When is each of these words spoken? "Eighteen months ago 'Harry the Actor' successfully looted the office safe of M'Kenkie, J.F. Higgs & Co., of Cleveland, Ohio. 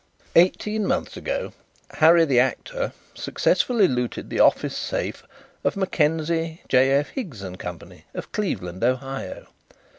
"Eighteen 0.35 0.87
months 0.87 1.15
ago 1.15 1.53
'Harry 1.91 2.25
the 2.25 2.39
Actor' 2.39 2.93
successfully 3.13 3.87
looted 3.87 4.31
the 4.31 4.39
office 4.39 4.75
safe 4.75 5.23
of 5.63 5.77
M'Kenkie, 5.77 6.61
J.F. 6.67 7.09
Higgs 7.09 7.43
& 7.53 7.57
Co., 7.59 7.77
of 8.15 8.31
Cleveland, 8.31 8.83
Ohio. 8.83 9.45